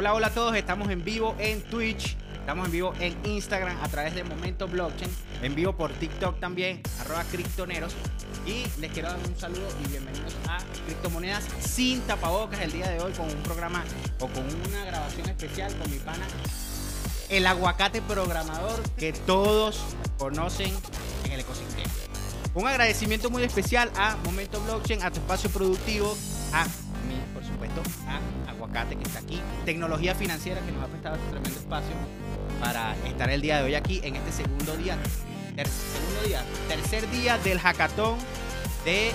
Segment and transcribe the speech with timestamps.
[0.00, 3.88] Hola, hola a todos, estamos en vivo en Twitch, estamos en vivo en Instagram a
[3.90, 5.10] través de Momento Blockchain,
[5.42, 7.94] en vivo por TikTok también, arroba criptoneros.
[8.46, 12.98] Y les quiero dar un saludo y bienvenidos a Criptomonedas sin tapabocas el día de
[12.98, 13.84] hoy con un programa
[14.20, 16.26] o con una grabación especial con mi pana,
[17.28, 19.80] el aguacate programador que todos
[20.16, 20.72] conocen
[21.26, 21.90] en el ecosistema.
[22.54, 26.16] Un agradecimiento muy especial a Momento Blockchain, a tu espacio productivo,
[26.54, 28.18] a mí, por supuesto, a
[28.70, 31.90] Que está aquí, Tecnología Financiera que nos ha prestado este tremendo espacio
[32.60, 34.96] para estar el día de hoy aquí en este segundo día,
[35.56, 38.16] segundo día, tercer día del hackathon
[38.84, 39.10] de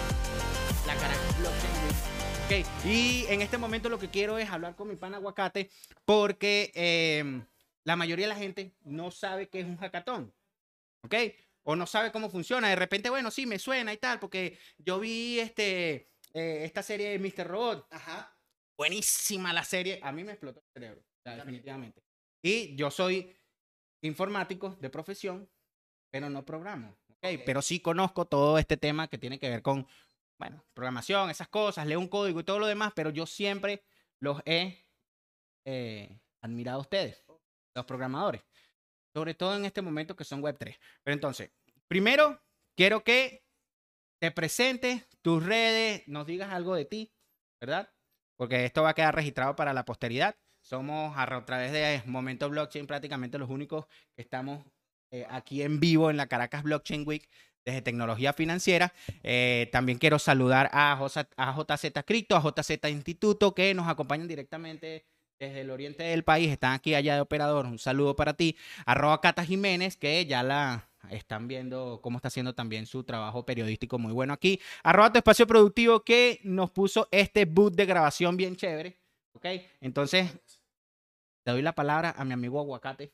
[0.86, 2.66] la Caracas Blockchain.
[2.66, 5.72] Ok, y en este momento lo que quiero es hablar con mi pan Aguacate
[6.04, 7.42] porque eh,
[7.86, 10.34] la mayoría de la gente no sabe qué es un hackathon.
[11.04, 11.16] ¿Ok?
[11.64, 12.70] O no sabe cómo funciona.
[12.70, 17.18] De repente, bueno, sí, me suena y tal, porque yo vi este, eh, esta serie
[17.18, 17.48] de Mr.
[17.48, 17.88] Robot.
[18.78, 20.00] Buenísima la serie.
[20.04, 22.04] A mí me explotó el cerebro, o sea, definitivamente.
[22.44, 23.36] Y yo soy
[24.02, 25.50] informático de profesión,
[26.12, 26.98] pero no programo.
[27.46, 29.88] Pero sí conozco todo este tema que tiene que ver con,
[30.38, 33.84] bueno, programación, esas cosas, leo un código y todo lo demás, pero yo siempre
[34.20, 34.86] los he
[35.66, 37.24] eh, admirado a ustedes,
[37.74, 38.44] los programadores.
[39.14, 40.78] Sobre todo en este momento que son Web3.
[41.04, 41.52] Pero entonces,
[41.88, 42.40] primero,
[42.76, 43.44] quiero que
[44.20, 47.14] te presentes tus redes, nos digas algo de ti,
[47.60, 47.95] ¿verdad?
[48.38, 50.36] Porque esto va a quedar registrado para la posteridad.
[50.62, 54.66] Somos a, través de Momento Blockchain prácticamente los únicos que estamos
[55.12, 57.30] eh, aquí en vivo en la Caracas Blockchain Week
[57.64, 58.94] desde tecnología financiera.
[59.24, 60.94] Eh, también quiero saludar a,
[61.38, 65.06] a JZ Cripto, a JZ Instituto, que nos acompañan directamente
[65.40, 66.52] desde el oriente del país.
[66.52, 67.66] Están aquí allá de operador.
[67.66, 68.58] Un saludo para ti.
[68.86, 74.00] Arroba Cata Jiménez, que ya la están viendo cómo está haciendo también su trabajo periodístico
[74.00, 74.60] muy bueno aquí.
[74.84, 78.98] Arroba tu espacio productivo que nos puso este boot de grabación bien chévere.
[79.34, 79.46] ¿Ok?
[79.82, 80.32] Entonces,
[81.44, 83.14] te doy la palabra a mi amigo Aguacate.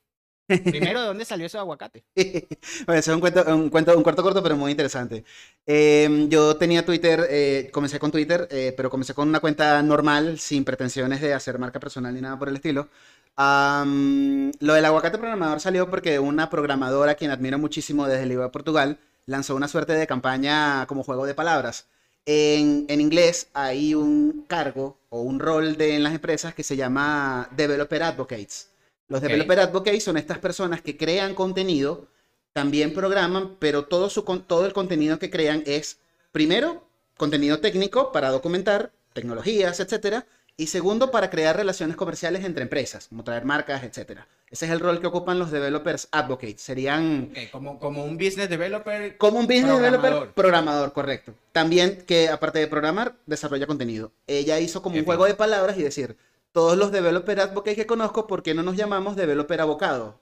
[0.64, 2.03] Primero, ¿de dónde salió ese aguacate?
[2.85, 5.23] Bueno, es un cuento, un cuento, un cuarto corto, pero muy interesante.
[5.66, 10.40] Eh, yo tenía Twitter, eh, comencé con Twitter, eh, pero comencé con una cuenta normal,
[10.40, 12.90] sin pretensiones de hacer marca personal ni nada por el estilo.
[13.38, 18.50] Lo del aguacate programador salió porque una programadora, a quien admiro muchísimo desde Liga de
[18.50, 21.88] Portugal, lanzó una suerte de campaña como juego de palabras.
[22.25, 26.75] En, en inglés hay un cargo o un rol de, en las empresas que se
[26.75, 28.70] llama Developer Advocates.
[29.08, 29.28] Los Ok.
[29.28, 32.08] Developer Advocates son estas personas que crean contenido,
[32.53, 35.97] también programan, pero todo, su, todo el contenido que crean es,
[36.31, 36.86] primero,
[37.18, 40.25] contenido técnico para documentar tecnologías, etcétera,
[40.57, 44.28] y segundo, para crear relaciones comerciales entre empresas, como traer marcas, etcétera.
[44.50, 46.62] Ese es el rol que ocupan los Developers Advocates.
[46.62, 49.17] Serían como, como un business developer.
[49.17, 50.91] como un business developer Programador.
[50.94, 51.34] correcto.
[51.53, 54.11] También que aparte de programar, desarrolla contenido.
[54.28, 56.17] Ella hizo como un juego de palabras y decir,
[56.51, 60.19] todos los developer advocates que conozco, ¿por qué no nos llamamos developer abocado?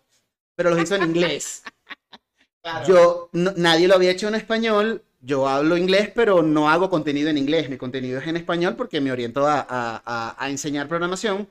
[0.55, 1.63] Pero los hizo en inglés.
[2.87, 5.03] Yo, no- nadie lo había hecho en español.
[5.21, 7.69] Yo hablo inglés, pero no hago contenido en inglés.
[7.69, 11.49] Mi contenido es en español porque me oriento a, a- a- a enseñar programación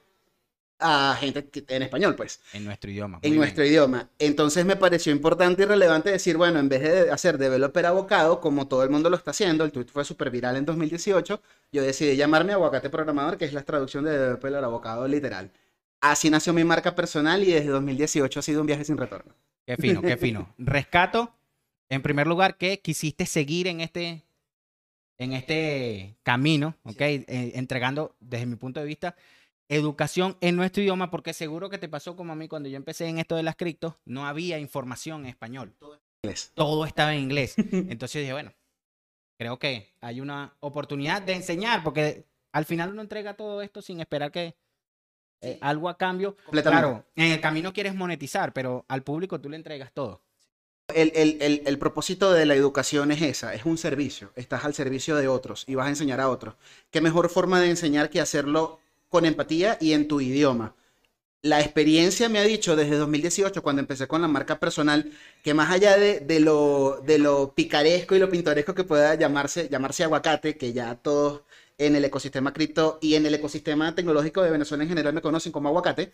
[0.81, 3.19] a gente que- en español, pues En nuestro idioma.
[3.23, 4.09] en nuestro idioma.
[4.19, 8.69] Entonces me pareció importante y relevante decir, bueno, en vez de hacer developer abocado, como
[8.69, 11.43] todo el mundo lo está haciendo, el tweet fue súper viral en 2018,
[11.73, 15.51] yo decidí llamarme aguacate programador, que es la traducción de developer abocado literal.
[16.01, 19.35] Así nació mi marca personal y desde 2018 ha sido un viaje sin retorno.
[19.67, 20.55] Qué fino, qué fino.
[20.59, 21.35] Rescato,
[21.89, 24.23] en primer lugar, que quisiste seguir en este,
[25.19, 27.01] en este camino, ¿ok?
[27.01, 29.17] Eh, entregando, desde mi punto de vista,
[29.69, 33.07] educación en nuestro idioma, porque seguro que te pasó como a mí cuando yo empecé
[33.07, 35.75] en esto de las criptos, no había información en español.
[36.23, 36.53] Inglés.
[36.55, 37.55] Todo estaba en inglés.
[37.73, 38.53] Entonces dije, bueno,
[39.39, 44.01] creo que hay una oportunidad de enseñar, porque al final uno entrega todo esto sin
[44.01, 44.57] esperar que
[45.41, 46.37] eh, algo a cambio.
[46.51, 50.23] Claro, en el camino quieres monetizar, pero al público tú le entregas todo.
[50.95, 54.33] El, el- el- propósito de la educación es esa, es un servicio.
[54.37, 56.55] Estás al servicio de otros y vas a enseñar a otros.
[56.91, 58.81] ¿Qué mejor forma de enseñar que hacerlo
[59.11, 60.75] con empatía y en tu idioma?
[61.43, 65.13] La experiencia me ha dicho desde 2018, cuando empecé con la marca personal,
[65.45, 69.69] que más allá de, de lo, de lo picaresco y lo pintoresco que pueda llamarse,
[69.71, 71.43] llamarse aguacate, que ya todos
[71.79, 75.53] en el ecosistema cripto y en el ecosistema tecnológico de Venezuela en general me conocen
[75.53, 76.13] como aguacate,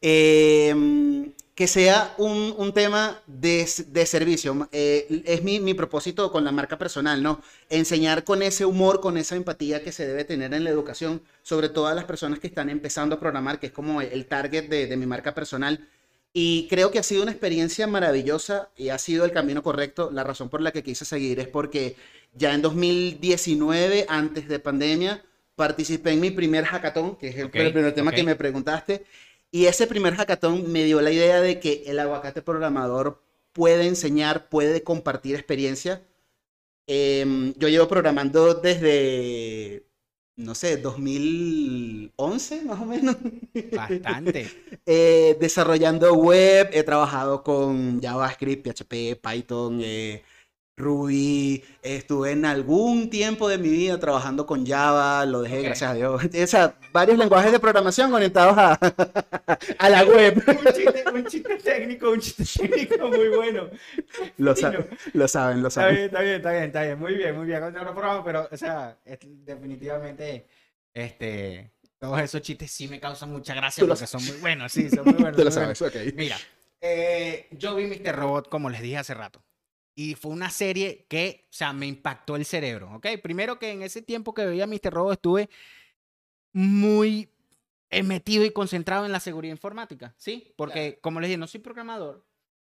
[0.00, 4.68] eh, que sea un, un tema de, de servicio.
[4.72, 7.40] Eh, es mi, mi propósito con la marca personal, ¿no?
[7.70, 11.70] Enseñar con ese humor, con esa empatía que se debe tener en la educación, sobre
[11.70, 14.86] todo a las personas que están empezando a programar, que es como el target de,
[14.86, 15.88] de mi marca personal.
[16.34, 20.10] Y creo que ha sido una experiencia maravillosa y ha sido el camino correcto.
[20.12, 21.96] La razón por la que quise seguir es porque
[22.34, 27.94] ya en 2019, antes de pandemia, participé en mi primer hackathon, que es el, primer
[27.94, 29.06] tema que me preguntaste,
[29.56, 33.22] y ese primer hackathon me dio la idea de que el aguacate programador
[33.54, 36.02] puede enseñar, puede compartir experiencia.
[36.86, 39.86] Em, yo llevo programando desde,
[40.36, 43.16] no sé, 2011 más o menos.
[43.72, 44.46] Bastante.
[44.88, 50.22] Eh, desarrollando web, he trabajado con JavaScript, PHP, Python, eh,
[50.76, 51.64] Ruby.
[51.82, 56.22] Estuve en algún tiempo de mi vida trabajando con Java, lo dejé, gracias a Dios.
[56.42, 58.72] O sea, varios lenguajes de programación orientados a,
[59.78, 60.42] a la web.
[60.46, 63.70] un, chiste, un chiste técnico, un chiste técnico muy bueno.
[64.36, 64.72] Lo, sa-
[65.14, 65.94] lo saben, lo Está saben.
[65.94, 66.98] bien, está bien, está bien, está bien.
[66.98, 67.60] Muy bien, muy bien.
[67.72, 70.46] No lo probamos, pero, o sea, es- definitivamente,
[70.92, 74.70] este, todos esos chistes sí me causan mucha gracia Tú lo porque son muy buenos,
[74.72, 75.36] sí, son muy buenos.
[75.36, 75.96] Tú lo sabes, buenos.
[75.96, 76.14] ok.
[76.14, 76.36] Mira,
[76.82, 78.14] eh, yo vi Mr.
[78.14, 79.42] Robot, como les dije hace rato.
[79.98, 83.06] Y fue una serie que, o sea, me impactó el cerebro, ¿ok?
[83.22, 84.92] Primero que en ese tiempo que veía Mr.
[84.92, 85.48] Robot estuve
[86.52, 87.30] muy
[87.90, 90.54] eh, metido y concentrado en la seguridad informática, ¿sí?
[90.56, 92.26] Porque, como les dije, no soy programador,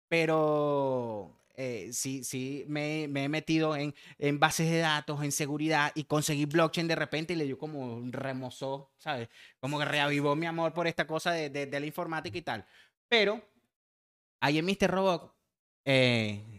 [0.09, 5.91] pero eh, sí, sí, me, me he metido en, en bases de datos, en seguridad
[5.95, 9.29] y conseguí blockchain de repente y le dio como un remozó, ¿sabes?
[9.59, 12.65] Como que reavivó mi amor por esta cosa de, de- de la informática y tal.
[13.09, 13.41] Pero
[14.39, 14.89] ahí en Mr.
[14.91, 15.35] Robot,
[15.85, 16.58] eh,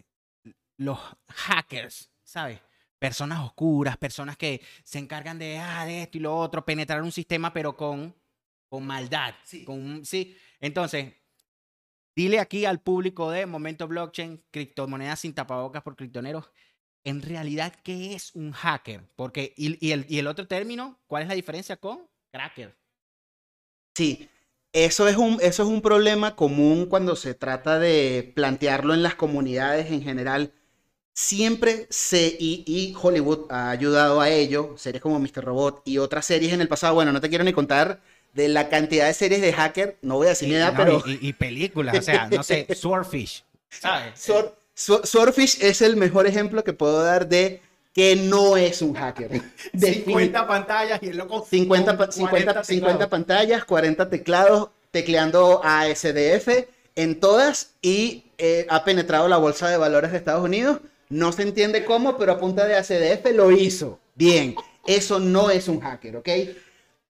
[0.80, 0.98] los
[1.28, 2.58] hackers, ¿sabes?
[2.98, 7.12] Personas oscuras, personas que se encargan de, ah, de esto y lo otro, penetrar un
[7.12, 8.14] sistema, pero con,
[8.68, 9.34] con maldad.
[9.44, 9.64] Sí.
[9.64, 10.36] Con, sí.
[10.58, 11.12] Entonces,
[12.16, 16.50] dile aquí al público de Momento Blockchain, criptomonedas sin tapabocas por criptoneros,
[17.04, 19.06] en realidad, ¿qué es un hacker?
[19.16, 22.74] Porque, y, y el, y el otro término, ¿cuál es la diferencia con cracker?
[23.94, 24.30] Sí,
[24.72, 29.14] eso es un, eso es un problema común cuando se trata de plantearlo en las
[29.14, 30.54] comunidades en general.
[31.20, 31.86] Siempre
[32.38, 35.44] y, y Hollywood ha ayudado a ello, series como Mr.
[35.44, 36.94] Robot y otras series en el pasado.
[36.94, 38.00] Bueno, no te quiero ni contar
[38.32, 41.02] de la cantidad de series de hacker, no voy a decir mi edad, no, pero
[41.04, 44.14] y, y- y películas, o sea, no sé, Swordfish, ¿sabes?
[44.26, 47.60] Sword- Sword- Swordfish es el mejor ejemplo que puedo dar de
[47.92, 49.42] que no es un hacker.
[49.74, 53.10] De 50 pantallas y el loco 50, con pa- 50, 40 50 teclados.
[53.10, 56.48] pantallas, 40 teclados, tecleando ASDF
[56.96, 60.78] en todas y eh, ha penetrado la bolsa de valores de Estados Unidos.
[61.10, 63.98] No se entiende cómo, pero a punta de ASDF lo hizo.
[64.14, 64.54] Bien,
[64.86, 66.28] eso no es un hacker, ¿ok?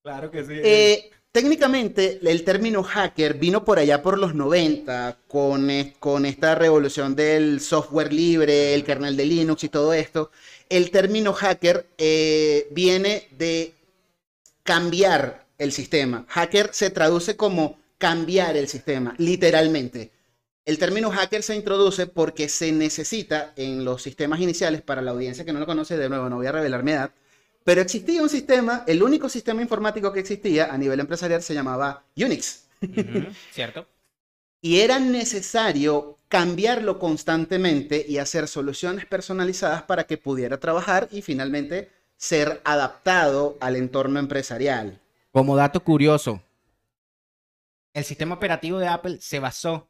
[0.03, 0.53] Claro que sí.
[0.63, 6.55] Eh, técnicamente, el término hacker vino por allá por los 90 con, es- con esta
[6.55, 10.31] revolución del software libre, el kernel de Linux y todo esto.
[10.69, 13.75] El término hacker eh, viene de
[14.63, 16.25] cambiar el sistema.
[16.29, 20.11] Hacker se traduce como cambiar el sistema, literalmente.
[20.65, 25.45] El término hacker se introduce porque se necesita en los sistemas iniciales, para la audiencia
[25.45, 27.13] que no lo conoce, de nuevo, no voy a revelar mi edad,
[27.65, 32.05] pero existía un sistema, el único sistema informático que existía a nivel empresarial se llamaba
[32.17, 32.65] Unix.
[33.53, 33.87] ¿Cierto?
[34.63, 41.91] Y era necesario cambiarlo constantemente y hacer soluciones personalizadas para que pudiera trabajar y finalmente
[42.17, 45.01] ser adaptado al entorno empresarial.
[45.33, 46.43] Como dato curioso,
[47.95, 49.90] el sistema operativo de Apple se basó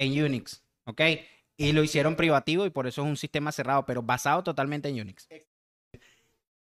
[0.00, 1.00] en Unix, ¿ok?
[1.56, 5.00] Y lo hicieron privativo y por eso es un sistema cerrado, pero basado totalmente en
[5.00, 5.28] Unix.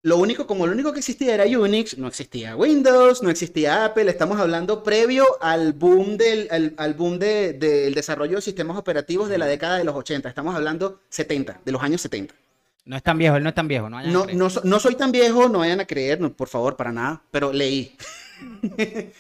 [0.04, 4.10] Lo único, como lo único que existía era Unix, no existía Windows, no existía Apple,
[4.10, 9.30] estamos hablando previo al boom del, al, al boom de- del desarrollo de sistemas operativos
[9.30, 12.36] de la década de los 80, estamos hablando 70, de los años 70.
[12.86, 13.96] No es tan viejo, él no es tan viejo, ¿no?
[13.98, 14.38] vayan a No, creer.
[14.38, 17.24] no, so- no soy tan viejo, no vayan a creer, no, por favor, para nada,
[17.32, 17.98] pero leí.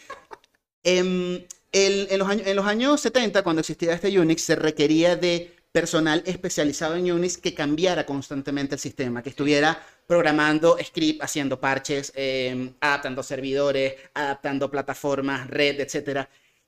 [0.83, 1.43] Em,
[1.75, 5.51] el- en, los años, en los años 70, cuando existía este Unix, se requería de
[5.71, 12.11] personal especializado en Unix que cambiara constantemente el sistema, que estuviera programando script, haciendo parches,
[12.15, 16.27] em, adaptando servidores, adaptando plataformas, red, etc.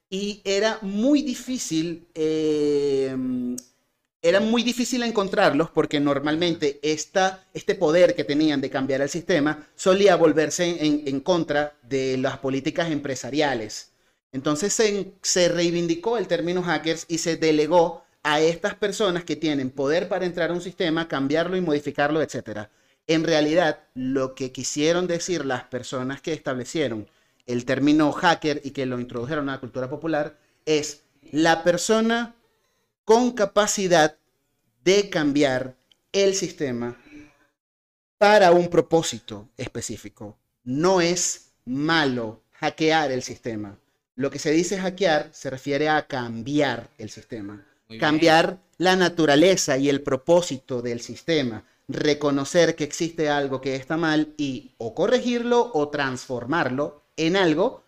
[0.10, 3.56] Y era muy difícil em,
[4.22, 9.68] era muy difícil encontrarlos porque normalmente esta, este poder que tenían de cambiar el sistema
[9.76, 13.92] solía volverse en, en contra de las políticas empresariales.
[14.32, 20.10] Entonces se, reivindicó el término hackers y se delegó a estas personas que tienen poder
[20.10, 22.68] para entrar a un sistema, cambiarlo y modificarlo, etc.
[23.08, 27.08] En realidad, lo que quisieron decir las personas que establecieron
[27.46, 32.36] el término hacker y que lo introdujeron a la cultura popular es la persona
[33.06, 34.18] con capacidad
[34.84, 35.76] de cambiar
[36.12, 36.98] el sistema
[38.18, 40.38] para un propósito específico.
[40.64, 43.78] No es malo hackear el sistema.
[44.18, 47.54] Lo que se dice hackear se refiere a cambiar el sistema,
[47.88, 48.00] Muy bien.
[48.00, 54.34] cambiar la naturaleza y el propósito del sistema, reconocer que existe algo que está mal
[54.36, 57.84] y o corregirlo o transformarlo en algo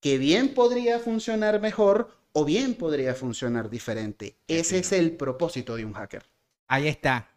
[0.00, 4.36] que bien podría funcionar mejor o bien podría funcionar diferente.
[4.48, 6.24] Ese es el propósito de un hacker.
[6.66, 7.30] Ahí está.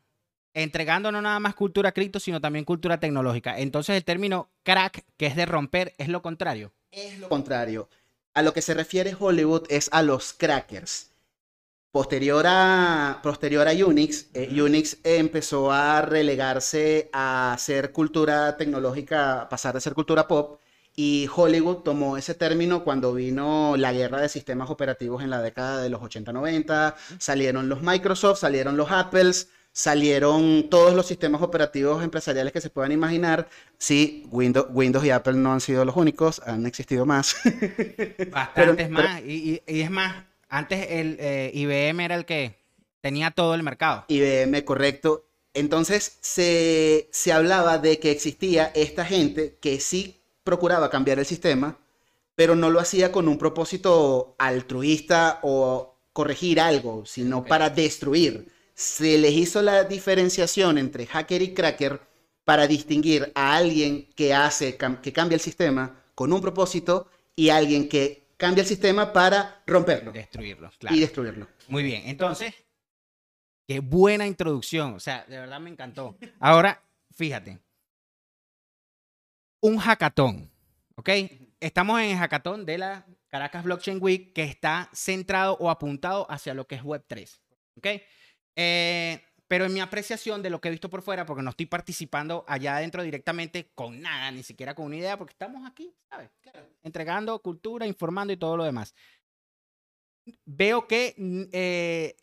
[0.55, 3.59] Entregando no nada más cultura cripto, sino también cultura tecnológica.
[3.59, 6.73] Entonces el término crack, que es de romper, es lo contrario.
[6.91, 7.87] Es lo contrario.
[8.33, 11.11] A lo que se refiere Hollywood es a los crackers.
[11.91, 19.73] Posterior a, posterior a Unix, eh, Unix empezó a relegarse a ser cultura tecnológica, pasar
[19.73, 20.61] de ser cultura pop,
[20.95, 25.81] y Hollywood tomó ese término cuando vino la guerra de sistemas operativos en la década
[25.81, 32.53] de los 80-90, salieron los Microsoft, salieron los Apples, salieron todos los sistemas operativos empresariales
[32.53, 33.47] que se puedan imaginar.
[33.77, 37.35] Sí, Windows, Windows y Apple no han sido los únicos, han existido más.
[38.31, 42.55] Bastantes más, y, y es más, antes el eh, IBM era el que
[42.99, 44.05] tenía todo el mercado.
[44.09, 45.25] IBM, correcto.
[45.53, 51.77] Entonces se, hablaba de que existía esta gente que sí procuraba cambiar el sistema,
[52.35, 58.51] pero no lo hacía con un propósito altruista o corregir algo, sino para destruir.
[58.81, 62.01] Se les hizo la diferenciación entre hacker y cracker
[62.43, 67.57] para distinguir a alguien que hace que cambia el sistema con un propósito y a
[67.57, 70.11] alguien que cambia el sistema para romperlo.
[70.11, 70.95] Destruirlo, claro.
[70.95, 71.47] Y destruirlo.
[71.67, 72.55] Muy bien, entonces,
[73.67, 74.95] qué buena introducción.
[74.95, 76.17] O sea, de verdad me encantó.
[76.39, 77.59] Ahora, fíjate.
[79.59, 80.49] Un hackathon,
[80.95, 81.09] ¿ok?
[81.59, 86.55] Estamos en el hackathon de la Caracas Blockchain Week que está centrado o apuntado hacia
[86.55, 87.39] lo que es Web3,
[87.75, 87.87] ¿ok?
[88.55, 91.65] Eh, pero en mi apreciación de lo que he visto por fuera, porque no estoy
[91.65, 96.29] participando allá adentro directamente con nada, ni siquiera con una idea, porque estamos aquí, ¿sabes?
[96.83, 98.95] Entregando cultura, informando y todo lo demás.
[100.45, 102.15] Veo que mm, eh,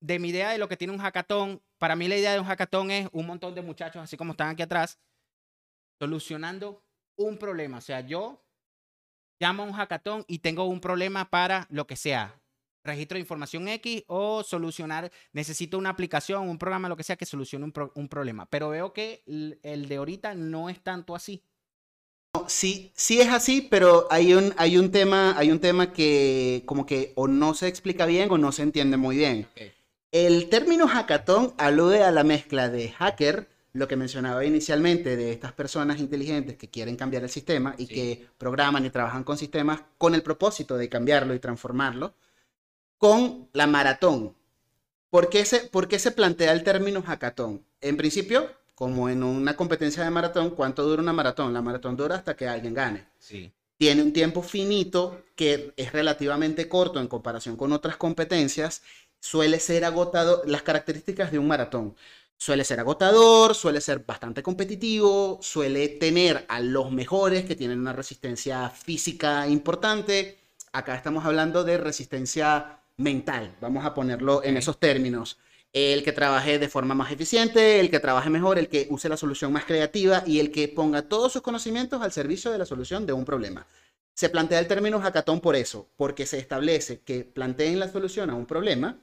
[0.00, 2.46] de mi idea de lo que tiene un hackathon, para mí la idea de un
[2.46, 4.98] hackathon es un montón de muchachos, así como están aquí atrás,
[6.00, 6.84] solucionando
[7.16, 7.78] un problema.
[7.78, 8.44] O sea, yo
[9.38, 12.41] llamo a un hackathon y tengo un problema para lo que sea,
[12.84, 17.26] registro de información X o solucionar, necesito una aplicación, un programa, lo que sea que
[17.26, 18.46] solucione un, problema.
[18.46, 21.42] Pero veo que el, de ahorita no es tanto así.
[22.46, 26.86] Sí, sí es así, pero hay un, hay un tema, hay un tema que como
[26.86, 29.46] que o no se explica bien o no se entiende muy bien.
[30.10, 35.52] El término hackathon alude a la mezcla de hacker, lo que mencionaba inicialmente, de estas
[35.52, 40.14] personas inteligentes que quieren cambiar el sistema y que programan y trabajan con sistemas con
[40.14, 42.14] el propósito de cambiarlo y transformarlo
[43.02, 44.32] con la maratón.
[45.10, 47.66] ¿Por qué se, por qué se plantea el término hackathon?
[47.80, 51.52] En principio, como en una competencia de maratón, ¿cuánto dura una maratón?
[51.52, 53.08] La maratón dura hasta que alguien gane.
[53.18, 53.50] Sí.
[53.76, 58.82] Tiene un tiempo finito que es relativamente corto en comparación con otras competencias.
[59.18, 61.96] Suele ser agotado, las características de un maratón.
[62.36, 67.94] Suele ser agotador, suele ser bastante competitivo, suele tener a los mejores que tienen una
[67.94, 70.38] resistencia física importante.
[70.70, 75.38] Acá estamos hablando de resistencia mental, vamos a ponerlo en esos términos.
[75.72, 79.16] El que trabaje de forma más eficiente, el que trabaje mejor, el que use la
[79.16, 83.06] solución más creativa y el que ponga todos sus conocimientos al servicio de la solución
[83.06, 83.66] de un problema.
[84.14, 88.34] Se plantea el término hackathon por eso, porque se establece que planteen la solución a
[88.34, 88.98] un problema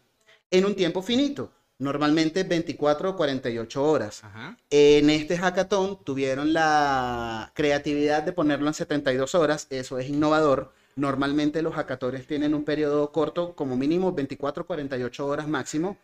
[0.51, 4.21] en un tiempo finito, normalmente 24 o 48 horas.
[4.69, 11.61] En este hackathon tuvieron la creatividad de ponerlo en 72 horas, eso es innovador Normalmente
[11.61, 15.97] los hackatones tienen un periodo corto, como mínimo 24, 48 horas máximo.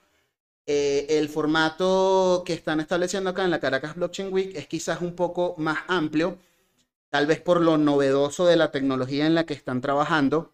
[0.67, 5.15] Eh, el formato que están estableciendo acá en la Caracas Blockchain Week es quizás un
[5.15, 6.39] poco más amplio,
[7.09, 10.53] tal vez por lo novedoso de la tecnología en la que están trabajando.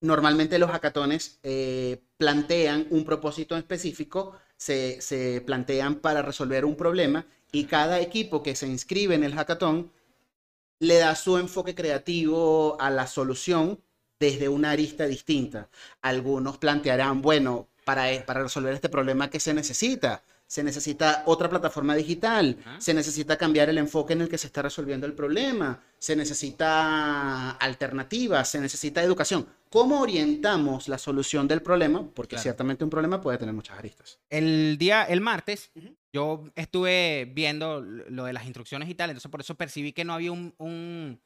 [0.00, 7.26] Normalmente los hackatones eh, plantean un propósito específico, se, se plantean para resolver un problema
[7.52, 9.90] y cada equipo que se inscribe en el hackathon
[10.78, 13.80] le da su enfoque creativo a la solución
[14.18, 15.68] desde una arista distinta.
[16.02, 20.24] Algunos plantearán, bueno, para, e, para resolver este problema, ¿qué se necesita?
[20.46, 24.62] Se necesita otra plataforma digital, se necesita cambiar el enfoque en el que se está
[24.62, 29.46] resolviendo el problema, se necesita alternativas, se necesita educación.
[29.70, 32.08] ¿Cómo orientamos la solución del problema?
[32.14, 34.20] Porque ciertamente un problema puede tener muchas aristas.
[34.30, 35.72] El día, el martes,
[36.12, 40.14] yo estuve viendo lo de las instrucciones y tal, entonces por eso percibí que no
[40.14, 41.20] había un,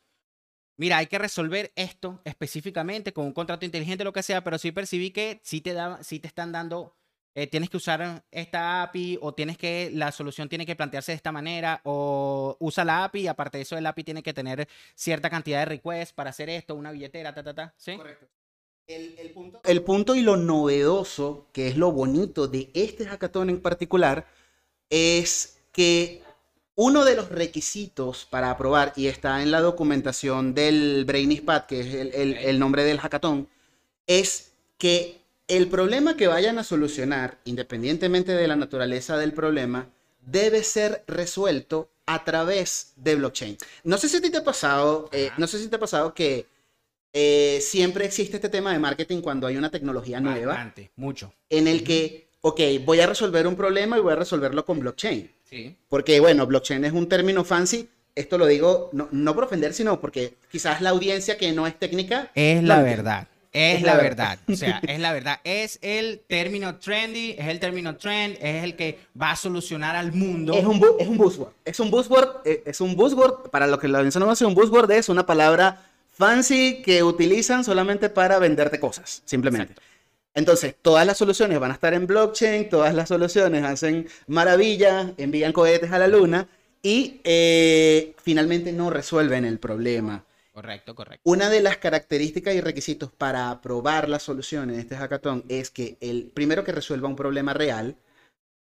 [0.77, 4.73] mira, hay que resolver esto específicamente con un contrato inteligente, lo que sea, pero sí
[4.73, 6.97] percibí que sí te, da, sí te están dando,
[7.35, 11.17] eh, tienes que usar esta API o tienes que, la solución tiene que plantearse de
[11.17, 14.69] esta manera o usa la API y aparte de eso el API tiene que tener
[14.95, 17.97] cierta cantidad de requests para hacer esto, una billetera, ta, ta, ta, ¿sí?
[17.97, 18.27] Correcto.
[18.89, 23.61] El, punto, el punto y lo novedoso, que es lo bonito de este hackathon en
[23.61, 24.27] particular,
[24.89, 26.23] es que
[26.75, 31.95] uno de los requisitos para aprobar, y está en la documentación del Brainyspad, que es
[31.95, 33.49] el, el- el nombre del hackathon,
[34.09, 35.20] es que
[35.50, 39.88] el problema que vayan a solucionar, independientemente de la naturaleza del problema,
[40.25, 43.57] debe ser resuelto a través de blockchain.
[43.85, 46.14] No sé si a ti te ha pasado, eh, no sé si te ha pasado
[46.14, 46.47] que
[47.12, 51.33] eh, siempre existe este tema de marketing cuando hay una tecnología nueva Bastante, mucho.
[51.49, 55.30] en el que, ok, voy a resolver un problema y voy a resolverlo con blockchain.
[55.49, 55.76] Sí.
[55.88, 57.88] Porque, bueno, blockchain es un término fancy.
[58.14, 61.76] Esto lo digo no, no por ofender, sino porque quizás la audiencia que no es
[61.78, 62.30] técnica.
[62.35, 63.28] Es la verdad.
[63.52, 64.38] Es, Es la la verdad.
[64.49, 65.40] O sea, es la verdad.
[65.45, 70.12] Es el término trendy, es el término trend, es el que va a solucionar al
[70.12, 70.54] mundo.
[70.54, 71.52] Es un, bu- es un buzzword.
[71.64, 72.28] Es un buzzword.
[72.47, 73.50] eh, Es un buzzword.
[73.50, 78.38] Para los que no conoce, un buzzword es una palabra fancy que utilizan solamente para
[78.38, 79.23] venderte cosas.
[79.25, 79.75] Simplemente.
[80.33, 85.52] Entonces, todas las soluciones van a estar en blockchain, todas las soluciones hacen maravillas, envían
[85.52, 86.47] cohetes a la luna
[86.83, 90.25] y eh, finalmente no resuelven el problema.
[90.61, 91.23] Correcto, correcto.
[91.25, 95.97] Una de las características y requisitos para aprobar las soluciones de este hackathon es que
[96.02, 97.97] el primero que resuelva un problema real,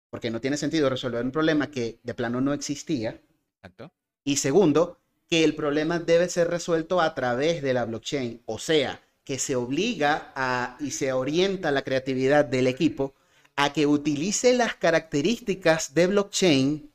[0.09, 3.21] porque no tiene sentido resolver un problema que de plano no existía,
[3.57, 3.91] Exacto.
[4.23, 9.01] y segundo, que el problema debe ser resuelto a través de la blockchain, o sea,
[9.25, 13.17] que se obliga a y se orienta la creatividad del equipo
[13.57, 16.93] a que utilice las características de blockchain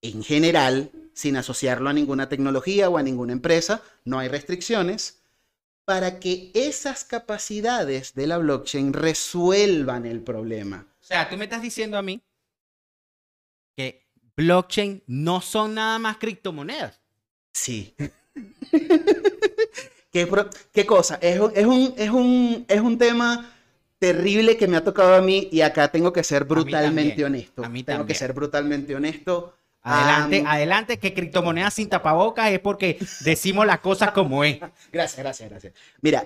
[0.00, 5.20] en general, sin asociarlo a ninguna tecnología o a ninguna empresa, no hay restricciones,
[5.84, 10.86] para que esas capacidades de la blockchain resuelvan el problema.
[11.00, 12.22] O sea, tú me estás diciendo a mí
[13.76, 14.06] que
[14.36, 17.00] blockchain no son nada más criptomonedas.
[17.52, 17.94] Sí.
[20.12, 20.28] ¿Qué,
[20.72, 21.18] qué cosa?
[21.20, 23.50] Es, un- es, un, es, un, es un tema
[23.98, 27.64] terrible que me ha tocado a mí y acá tengo que ser brutalmente también, honesto.
[27.64, 29.57] a mí tengo que ser brutalmente honesto.
[29.82, 34.58] Adelante, adelante, que criptomonedas sin tapabocas es porque decimos las cosas como es.
[34.92, 35.72] Gracias, gracias, gracias.
[36.02, 36.24] Mira,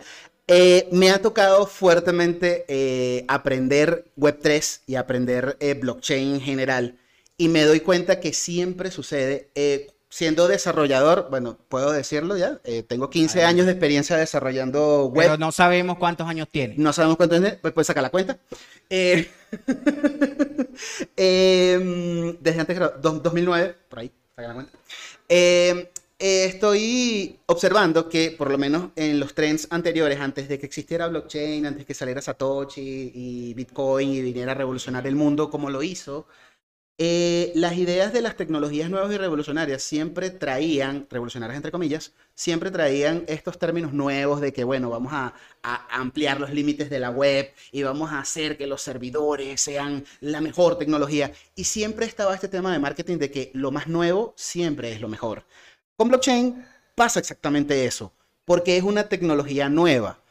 [0.48, 6.98] eh, me ha tocado fuertemente eh, aprender Web3 y aprender eh, blockchain en general.
[7.36, 9.50] Y me doy cuenta que siempre sucede,
[10.12, 13.48] siendo desarrollador, bueno, puedo decirlo ya, eh, tengo 15 Adelante.
[13.54, 15.24] años de experiencia desarrollando web.
[15.26, 16.74] Pero no sabemos cuántos años tiene.
[16.76, 18.36] No sabemos cuánto es, pues puedes sacar la cuenta.
[18.90, 19.26] Eh,
[21.16, 24.72] em, desde antes, creo, dos- 2009, por ahí, saca la cuenta.
[25.30, 25.78] Em,
[26.18, 31.08] eh, estoy observando que, por lo menos en los trends anteriores, antes de que existiera
[31.08, 35.82] blockchain, antes que saliera Satoshi y Bitcoin y viniera a revolucionar el mundo como lo
[35.82, 36.26] hizo,
[36.98, 42.70] eh, las ideas de las tecnologías nuevas y revolucionarias siempre traían, revolucionarias entre comillas, siempre
[42.70, 47.10] traían estos términos nuevos de que, bueno, vamos a, a ampliar los límites de la
[47.10, 51.32] web y vamos a hacer que los servidores sean la mejor tecnología.
[51.56, 55.08] Y siempre estaba este tema de marketing de que lo más nuevo siempre es lo
[55.08, 55.44] mejor.
[55.96, 58.12] Con blockchain pasa exactamente eso,
[58.44, 60.21] porque es una tecnología nueva.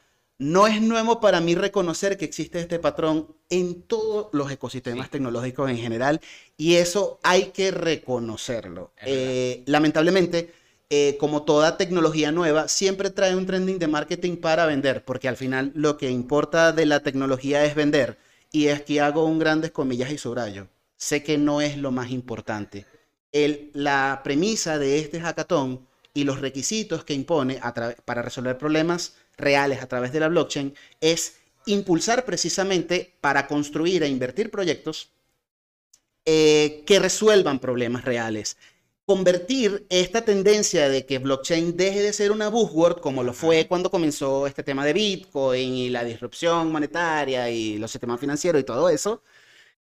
[0.41, 5.11] No es nuevo para mí reconocer que existe este patrón en todos los ecosistemas Sí.
[5.11, 6.19] tecnológicos en general
[6.57, 8.91] y eso hay que reconocerlo.
[8.97, 9.03] Es.
[9.05, 10.51] Eh, lamentablemente,
[10.89, 15.37] eh, como toda tecnología nueva, siempre trae un trending de marketing para vender, porque al
[15.37, 18.17] final lo que importa de la tecnología es vender.
[18.51, 20.69] Y aquí hago un grandes comillas y subrayo.
[20.97, 22.87] Sé que no es lo más importante.
[23.31, 27.59] El- la premisa de este hackathon y los requisitos que impone
[28.05, 34.07] para resolver problemas reales a través de la blockchain es impulsar precisamente para construir e
[34.07, 35.11] invertir proyectos
[36.25, 38.57] eh, que resuelvan problemas reales.
[39.05, 43.89] Convertir esta tendencia de que blockchain deje de ser una buzzword, como lo fue cuando
[43.89, 48.89] comenzó este tema de Bitcoin y la disrupción monetaria y los sistemas financieros y todo
[48.89, 49.23] eso,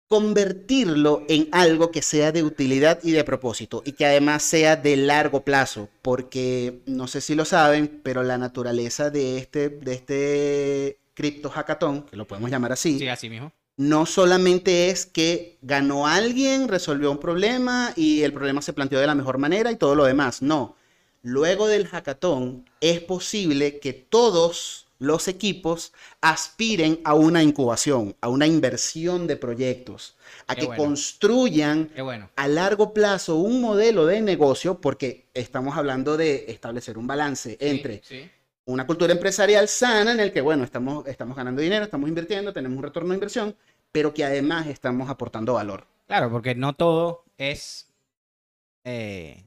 [0.08, 4.96] convertirlo en algo que sea de utilidad y de propósito y que además sea de
[4.98, 10.98] largo plazo, porque no sé si lo saben, pero la naturaleza de este, de este
[11.13, 13.52] cripto hackathon, que lo podemos llamar así, Sí, así mismo.
[13.76, 19.08] no solamente es que ganó alguien, resolvió un problema y el problema se planteó de
[19.08, 20.41] la mejor manera y todo lo demás.
[20.41, 20.76] No.
[21.24, 28.48] Luego del hackathon es posible que todos los equipos aspiren a una incubación, a una
[28.48, 30.16] inversión de proyectos,
[30.48, 30.84] a Qué que bueno.
[30.84, 32.30] construyan bueno.
[32.36, 37.58] a largo plazo un modelo de negocio, porque estamos hablando de establecer un balance Sí,
[37.60, 38.30] entre sí.
[38.66, 42.78] una cultura empresarial sana en el que, bueno, estamos, estamos ganando dinero, estamos invirtiendo, tenemos
[42.78, 43.56] un retorno de inversión,
[43.92, 45.86] pero que además estamos aportando valor.
[46.08, 47.88] Claro, porque no todo es.
[48.84, 49.44] eh,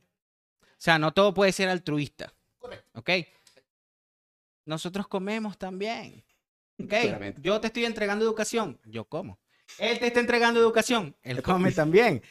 [0.62, 2.32] o sea, no todo puede ser altruista.
[2.58, 2.86] Correcto.
[3.00, 3.10] ¿Ok?
[4.70, 6.24] Nosotros comemos también.
[6.80, 6.88] ¿Ok?
[6.88, 7.40] Claramente.
[7.42, 9.40] Yo te estoy entregando educación, yo como.
[9.78, 12.22] Él te está entregando educación, él come también.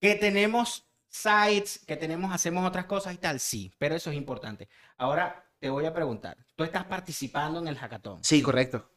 [0.00, 4.68] Que tenemos sites, que tenemos, hacemos otras cosas y tal, sí, pero eso es importante.
[4.96, 8.22] Ahora te voy a preguntar, tú estás participando en el hackathon.
[8.22, 8.88] Sí, correcto.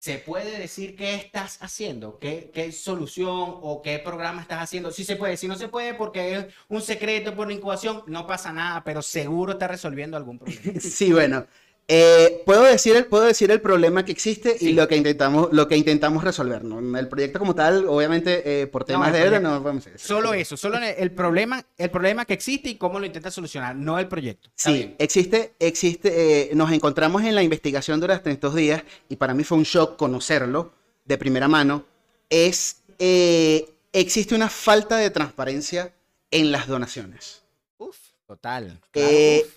[0.00, 2.18] ¿Se puede decir qué estás haciendo?
[2.18, 4.92] ¿Qué, ¿Qué solución o qué programa estás haciendo?
[4.92, 8.26] Sí se puede, si no se puede porque es un secreto por la incubación, no
[8.26, 10.60] pasa nada, pero seguro está resolviendo algún problema.
[10.80, 11.46] Sí, bueno.
[11.90, 14.72] Eh, puedo, decir el, puedo decir el problema que existe y Sí.
[14.74, 16.62] lo que intentamos, lo que intentamos resolver.
[16.62, 16.98] ¿no?
[16.98, 19.48] El proyecto como tal, obviamente, eh, por temas el de proyecto.
[19.48, 19.98] no podemos decir.
[19.98, 23.98] Solo eso, solo el problema, el problema que existe y cómo lo intentas solucionar, no
[23.98, 24.50] el proyecto.
[24.54, 29.42] Sí, existe, existe, eh, nos encontramos en la investigación durante estos días y para mí
[29.42, 30.74] fue un shock conocerlo
[31.06, 31.86] de primera mano,
[32.28, 35.94] es, eh, existe una falta de transparencia
[36.30, 37.44] en las donaciones.
[37.78, 37.96] Uf,
[38.26, 38.78] total.
[38.90, 39.52] claro, Eh, uf.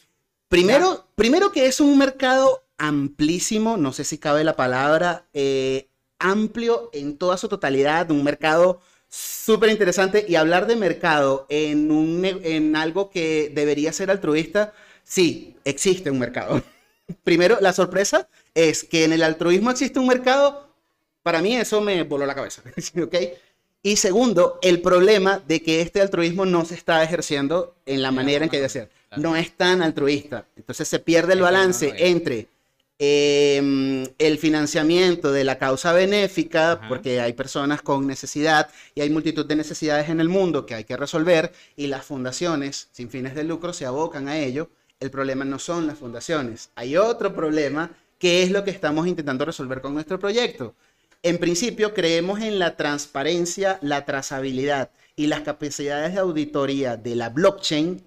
[0.51, 5.87] Primero, primero que es un mercado amplísimo, no sé si cabe la palabra, eh,
[6.19, 12.25] amplio en toda su totalidad, un mercado súper interesante y hablar de mercado en, un,
[12.25, 16.61] en algo que debería ser altruista, sí, existe un mercado.
[17.23, 20.69] Primero, la sorpresa es que en el altruismo existe un mercado,
[21.23, 22.61] para mí eso me voló la cabeza,
[23.01, 23.15] ¿ok?
[23.83, 28.43] Y segundo, el problema de que este altruismo no se está ejerciendo en la manera
[28.43, 29.00] en que debe ser.
[29.11, 29.29] Claro.
[29.29, 30.45] No es tan altruista.
[30.55, 32.47] Entonces se pierde el no balance entre
[32.97, 36.87] em, el financiamiento de la causa benéfica, Ajá.
[36.87, 40.83] porque hay personas con necesidad y hay multitud de necesidades en el mundo que hay
[40.83, 44.69] que resolver, y las fundaciones sin fines de lucro se abocan a ello.
[44.99, 46.69] El problema no son las fundaciones.
[46.75, 50.75] Hay otro problema que es lo que estamos intentando resolver con nuestro proyecto.
[51.23, 57.29] En principio, creemos en la transparencia, la trazabilidad y las capacidades de auditoría de la
[57.29, 58.03] blockchain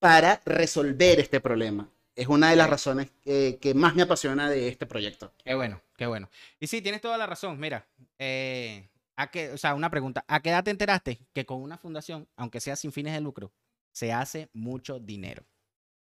[0.00, 1.88] para resolver este problema.
[2.16, 5.32] Es una de las razones eh, que más me apasiona de este proyecto.
[5.44, 6.28] Qué bueno, qué bueno.
[6.58, 7.58] Y sí, tienes toda la razón.
[7.60, 7.86] Mira,
[8.18, 10.24] eh, ¿a qué, o sea, una pregunta.
[10.26, 13.52] ¿A qué edad te enteraste que con una fundación, aunque sea sin fines de lucro,
[13.92, 15.44] se hace mucho dinero?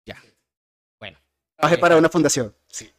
[0.06, 0.22] Ya.
[1.00, 1.18] Bueno.
[1.56, 2.54] Trabajé Eh, para una fundación.
[2.68, 2.92] Sí.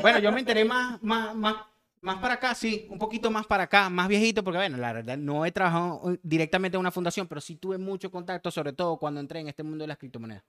[0.00, 1.56] Bueno, yo me enteré más, más, más,
[2.00, 5.16] más para acá, sí, un poquito más para acá, más viejito, porque bueno, la verdad
[5.16, 8.98] no he trabajado eh, directamente en una fundación, pero sí tuve mucho contacto, sobre todo
[8.98, 10.44] cuando entré en este mundo de las criptomonedas.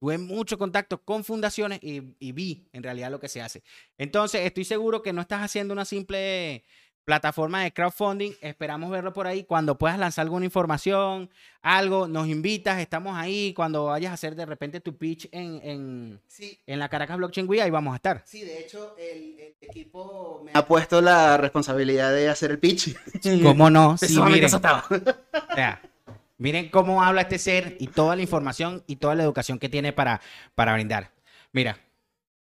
[0.00, 3.64] Tuve mucho contacto con fundaciones y, y vi en realidad lo que se hace.
[3.96, 6.64] Entonces, estoy seguro que no estás haciendo una simple
[7.08, 8.32] plataforma de crowdfunding.
[8.42, 9.42] Esperamos verlo por ahí.
[9.42, 11.30] Cuando puedas lanzar alguna información,
[11.62, 13.54] algo, nos invitas, estamos ahí.
[13.54, 17.48] Cuando vayas a hacer de repente tu pitch en, en, Sí, en la Caracas Blockchain
[17.48, 18.20] Week, ahí vamos a estar.
[18.26, 22.94] sí, de hecho, el, el equipo me ha puesto la responsabilidad de hacer el pitch.
[23.42, 23.96] ¿Cómo no?
[23.96, 24.60] Sí, miren, o
[25.54, 25.80] sea,
[26.36, 29.94] miren cómo habla este ser y toda la información y toda la educación que tiene
[29.94, 30.20] para,
[30.54, 31.10] para brindar.
[31.52, 31.78] Mira,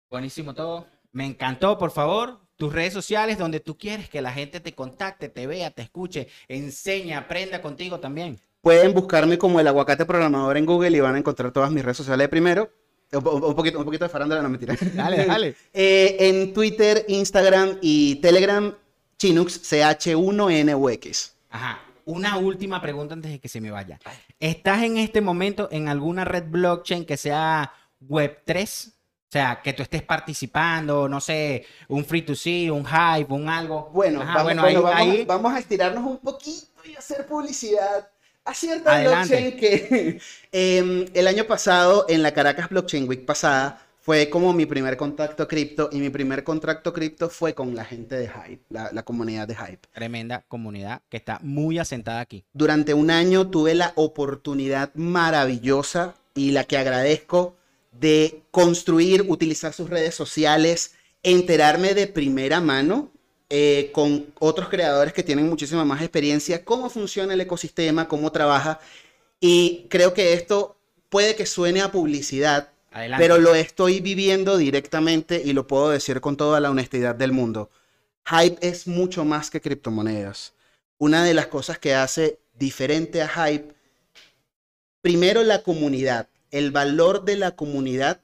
[0.10, 0.88] buenísimo todo.
[1.12, 5.30] Me encantó, por favor, tus redes sociales donde tú quieres que la gente te contacte,
[5.30, 8.40] te vea, te escuche, enseñe, aprenda contigo también.
[8.62, 11.98] Pueden buscarme como el aguacate programador en Google y van a encontrar todas mis redes
[11.98, 12.72] sociales primero.
[13.14, 14.76] Un poquito, un poquito de farándula, no mentira.
[14.94, 15.56] Dale, dale.
[15.74, 18.76] Eh, en Twitter, Instagram y Telegram,
[19.18, 21.32] Chinux, CH1NUX.
[21.52, 21.82] Ajá.
[22.04, 24.00] Una última pregunta antes de que se me vaya.
[24.40, 28.94] ¿Estás en este momento en alguna red blockchain que sea Web3?
[29.28, 33.50] O sea, que tú estés participando, no sé, un free to see, un hype, un
[33.50, 33.90] algo.
[33.94, 37.26] Bueno, Ajá, vamos, bueno, bueno, ahí- vamos, ahí- vamos a estirarnos un poquito y hacer
[37.28, 38.08] publicidad
[38.46, 39.36] a cierta Adelante.
[39.36, 40.22] blockchain que
[40.54, 45.46] em, el año pasado, en la Caracas Blockchain Week pasada, fue como mi primer contacto
[45.50, 49.46] cripto y mi primer contacto cripto fue con la gente de Hype, la, la comunidad
[49.50, 49.90] de Hype.
[49.92, 52.46] Tremenda comunidad que está muy asentada aquí.
[52.54, 57.57] Durante un año tuve la oportunidad maravillosa y la que agradezco
[58.00, 63.12] de construir, utilizar sus redes sociales, enterarme de primera mano
[63.50, 68.80] eh, con otros creadores que tienen muchísima más experiencia, cómo funciona el ecosistema, cómo trabaja.
[69.40, 70.78] Y creo que esto
[71.10, 73.24] puede que suene a publicidad, Adelante.
[73.24, 77.70] pero lo estoy viviendo directamente y lo puedo decir con toda la honestidad del mundo.
[78.26, 80.54] Hype es mucho más que criptomonedas.
[80.98, 83.74] Una de las cosas que hace diferente a Hype,
[85.02, 88.22] primero la comunidad, el valor de la comunidad,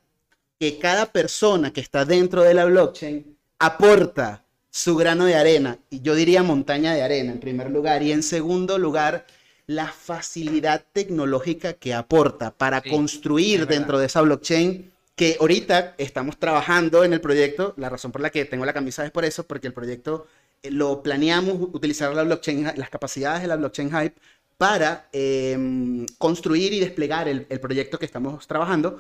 [0.60, 6.02] que cada persona que está dentro de la blockchain aporta su grano de arena, y
[6.02, 9.26] yo diría montaña de arena en primer lugar, y en segundo lugar,
[9.68, 16.38] la facilidad tecnológica que aporta para Sí, construir dentro de esa blockchain que ahorita estamos
[16.38, 17.74] trabajando en el proyecto.
[17.78, 20.28] La razón por la que tengo la camisa es por eso, porque el proyecto
[20.64, 24.16] eh, lo planeamos utilizar la blockchain, las capacidades de la blockchain Hype
[24.64, 28.98] para em, construir y desplegar el, proyecto que estamos trabajando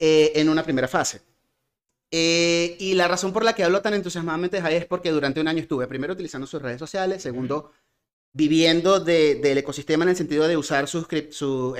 [0.00, 1.22] eh, en una primera fase.
[2.10, 5.60] Eh, y la razón por la que hablo tan entusiasmadamente es porque durante un año
[5.60, 7.70] estuve primero utilizando sus redes sociales, segundo
[8.36, 11.06] viviendo de- del ecosistema en el sentido de usar sus,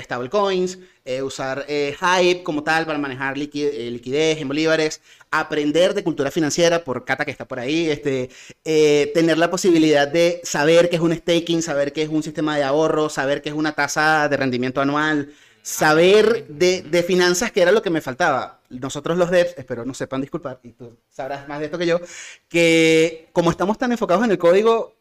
[0.03, 6.03] stablecoins, eh, usar eh, Hype como tal para manejar eh, liquidez en bolívares, aprender de
[6.03, 8.31] cultura financiera por Cata que está por ahí, este,
[8.64, 12.57] eh, tener la posibilidad de saber qué es un staking, saber qué es un sistema
[12.57, 17.61] de ahorro, saber qué es una tasa de rendimiento anual, saber de, de finanzas que
[17.61, 18.61] era lo que me faltaba.
[18.71, 22.01] Nosotros los devs, espero no sepan disculpar, y tú sabrás más de esto que yo,
[22.49, 24.95] que como estamos tan enfocados en el código,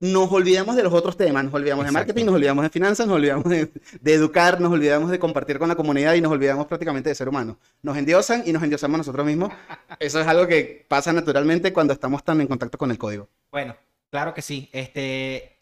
[0.00, 3.16] nos olvidamos de los otros temas, nos olvidamos de marketing, nos olvidamos de finanzas, nos
[3.16, 7.10] olvidamos de, de educar, nos olvidamos de compartir con la comunidad y nos olvidamos prácticamente
[7.10, 7.56] de ser humanos.
[7.82, 9.52] Nos endiosan y nos endiosamos nosotros mismos.
[10.00, 13.28] Eso es algo que pasa naturalmente cuando estamos tan en contacto con el código.
[13.52, 13.76] Bueno,
[14.10, 14.70] claro que sí.
[14.72, 15.58] Este,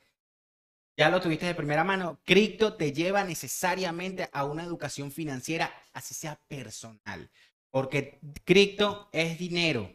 [0.96, 2.20] ya lo tuviste de primera mano.
[2.24, 7.28] Cripto te lleva necesariamente a una educación financiera, así sea personal.
[7.70, 9.90] Porque cripto es dinero.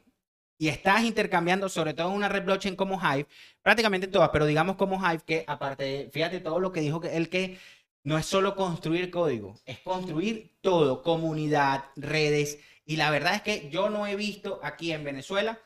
[0.64, 3.28] Y estás intercambiando, sobre todo en una red blockchain como Hive,
[3.62, 7.18] prácticamente todas, pero digamos como Hive, que aparte, de- fíjate todo lo que dijo que
[7.18, 7.60] él que
[8.06, 12.60] no es solo construir código, es construir todo, comunidad, redes.
[12.86, 15.60] Y la verdad es que yo no he visto aquí en Venezuela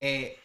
[0.00, 0.36] eh,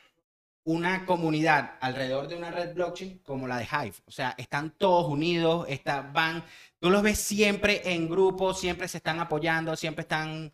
[0.63, 3.95] una comunidad alrededor de una red blockchain como la de Hive.
[4.05, 6.43] O sea, están todos unidos, está, van,
[6.79, 10.53] tú los ves siempre en grupos, siempre se están apoyando, siempre están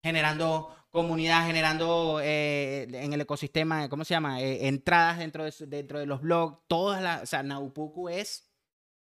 [0.00, 4.40] generando comunidad, generando eh, en el ecosistema, ¿cómo se llama?
[4.40, 8.50] Eh, entradas dentro de, dentro de los blogs, todas las, o sea, Naupuku es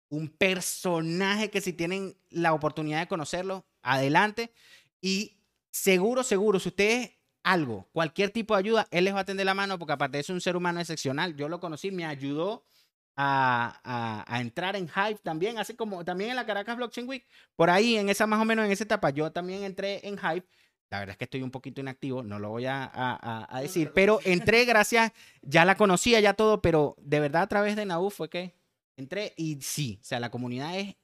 [0.09, 4.53] un personaje que si tienen la oportunidad de conocerlo, adelante.
[5.01, 5.39] Y
[5.71, 7.11] seguro, seguro, si ustedes
[7.43, 10.29] algo, cualquier tipo de ayuda, él les va a tender la mano porque aparte es
[10.29, 11.35] un ser humano excepcional.
[11.35, 12.65] Yo lo conocí, me ayudó
[13.15, 17.25] a, a- a entrar en Hype también, así como también en la Caracas Blockchain Week.
[17.55, 20.47] Por ahí, en esa más o menos, en esa etapa, yo también entré en Hype.
[20.91, 23.91] La verdad es que estoy un poquito inactivo, no lo voy a, a- a- decir,
[23.95, 28.09] pero entré gracias, ya la conocía, ya todo, pero de verdad a través de Nau
[28.09, 28.53] fue que
[28.97, 30.95] entré y sí, o sea, la comunidad es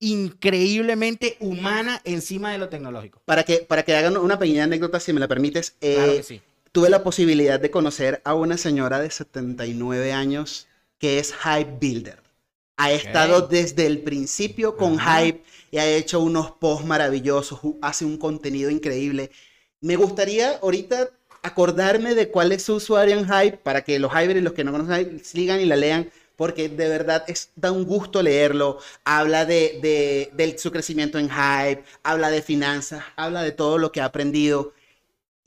[0.00, 3.20] increíblemente humana encima de lo tecnológico.
[3.26, 6.22] Para que, para que hagan una pequeña anécdota, si me la permites, eh, Claro que
[6.22, 6.40] sí.
[6.72, 10.66] tuve la posibilidad de conocer a una señora de 79 años
[10.98, 12.22] que es Hype Builder.
[12.76, 14.98] Ha estado desde el principio con.
[14.98, 19.30] Hype y ha hecho unos posts maravillosos, hace un contenido increíble.
[19.80, 21.10] Me gustaría ahorita
[21.42, 24.64] acordarme de cuál es su usuario en Hype para que los Hyper y los que
[24.64, 26.10] no conocen sigan y la lean.
[26.36, 28.78] Porque de verdad es, da un gusto leerlo.
[29.04, 33.90] Habla de, de- de su crecimiento en Hype, habla de finanzas, habla de todo lo
[33.90, 34.74] que ha aprendido.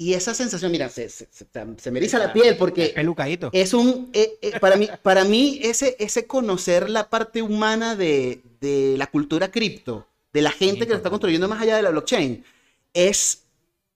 [0.02, 1.46] Y esa sensación, mira, se, se, se-
[1.78, 3.50] se me eriza la piel porque Pelucadito.
[3.52, 8.42] es un, eh, eh, para mí, para mí ese, ese conocer la parte humana de,
[8.62, 11.90] de la cultura cripto, de la gente que lo está construyendo más allá de la
[11.90, 12.46] blockchain,
[12.94, 13.44] es,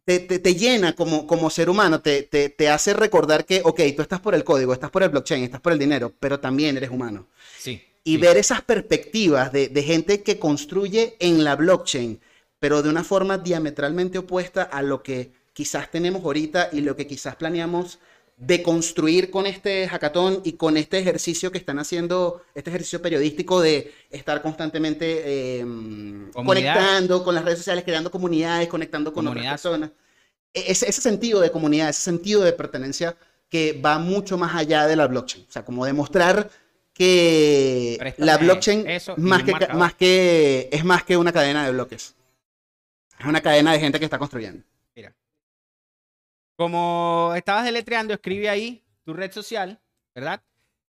[0.03, 3.79] te, te- te llena como, como ser humano, te, te, te hace recordar que, ok,
[3.95, 6.75] tú estás por el código, estás por el blockchain, estás por el dinero, pero también
[6.75, 7.27] eres humano.
[7.57, 7.81] Sí.
[8.03, 8.17] Y sí.
[8.17, 12.19] ver esas perspectivas de, de gente que construye en la blockchain,
[12.59, 17.07] pero de una forma diametralmente opuesta a lo que quizás tenemos ahorita y lo que
[17.07, 17.99] quizás planeamos
[18.35, 23.61] de construir con este hackathon y con este ejercicio que están haciendo, este ejercicio periodístico
[23.61, 25.21] de estar constantemente
[25.59, 25.65] eh,
[26.33, 29.53] conectando con las redes sociales, creando comunidades, conectando con Comunidad.
[29.53, 29.91] otras personas.
[30.53, 33.15] E- Ese, ese sentido de comunidad, ese sentido de pertenencia
[33.49, 35.45] que va mucho más allá de la blockchain.
[35.47, 36.49] O sea, como demostrar
[36.93, 41.71] que Préstame la blockchain eso más que, más que, es más que una cadena de
[41.71, 42.15] bloques.
[43.19, 44.63] Es una cadena de gente que está construyendo.
[44.95, 45.13] Mira.
[46.55, 49.81] Como estabas deletreando, escribe ahí tu red social,
[50.13, 50.43] ¿verdad?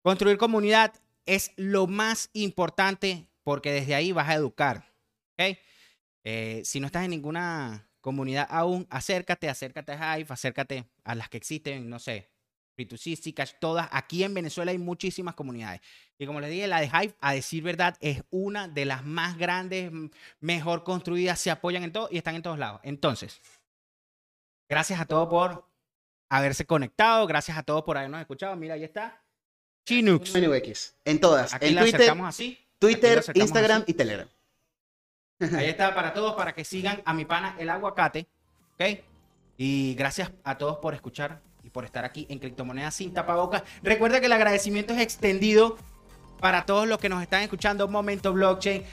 [0.02, 0.94] Construir comunidad
[1.26, 4.92] es lo más importante porque desde ahí vas a educar.
[5.38, 5.58] ¿ok?
[6.24, 11.28] Eh, si no estás en ninguna comunidad aún, acércate, acércate a Hive, acércate a las
[11.28, 12.30] que existen, no sé,
[12.76, 13.88] Free2C, Zcash, todas.
[13.90, 15.80] Aquí en Venezuela hay muchísimas comunidades.
[16.18, 19.36] Y como les dije, la de Hive, a decir verdad, es una de las más
[19.36, 19.90] grandes,
[20.40, 22.80] mejor construidas, se apoyan en todo y están en todos lados.
[22.84, 23.40] Entonces,
[24.68, 25.66] gracias a todos por
[26.28, 28.54] haberse conectado, gracias a todos por habernos escuchado.
[28.56, 29.22] Mira, ahí está.
[29.86, 30.32] Chinux.
[31.04, 31.54] En todas.
[31.54, 32.58] Aquí en la Twitter, acercamos así.
[32.78, 33.90] Twitter, acercamos Instagram así.
[33.90, 34.28] y Telegram.
[35.56, 38.26] Ahí está para todos, para que sigan a mi pana el aguacate.
[38.74, 39.00] ¿Ok?
[39.56, 43.62] Y gracias a todos por escuchar y por estar aquí en Criptomonedas sin tapabocas.
[43.82, 45.76] Recuerda que el agradecimiento es extendido
[46.38, 47.88] para todos los que nos están escuchando.
[47.88, 48.84] Momento Blockchain,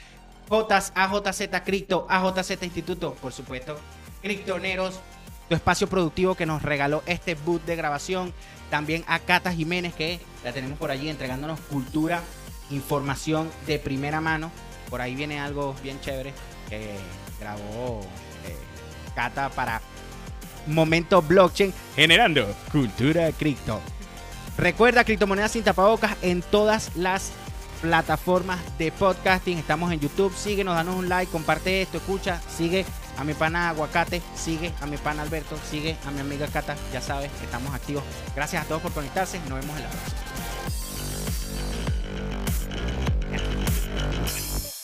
[0.48, 3.78] Jotas, AJZ Cripto, AJZ Instituto, por supuesto.
[4.22, 5.00] Criptoneros,
[5.48, 8.32] tu espacio productivo que nos regaló este boot de grabación.
[8.70, 12.22] También a Cata Jiménez, que la tenemos por allí entregándonos cultura,
[12.70, 14.50] información de primera mano.
[14.90, 16.32] Por ahí viene algo bien chévere
[16.68, 16.96] que
[17.40, 18.00] grabó
[18.44, 18.56] eh,
[19.14, 19.80] Cata para
[20.66, 23.80] Momento Blockchain, generando cultura cripto.
[24.58, 27.30] Recuerda criptomonedas sin tapabocas en todas las
[27.82, 29.58] plataformas de podcasting.
[29.58, 30.34] Estamos en YouTube.
[30.34, 32.84] Síguenos, danos un like, comparte esto, escucha, sigue
[33.16, 36.76] a mi pana Aguacate, sigue a mi pana Alberto, sigue a mi amiga Cata.
[36.92, 38.04] Ya sabes, estamos activos.
[38.34, 39.38] Gracias a todos por conectarse.
[39.48, 41.26] Nos vemos en la próxima.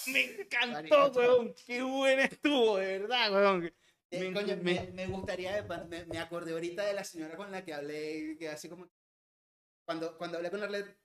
[0.07, 1.55] Me encantó, weón.
[1.66, 3.73] Qué buena estuvo, de verdad, weón.
[4.11, 7.51] Eh, Me- coño, me- me, me gustaría, me, me acordé ahorita de la señora con
[7.51, 8.87] la que hablé, que así como,
[9.87, 10.99] cuando, cuando hablé con Arlet,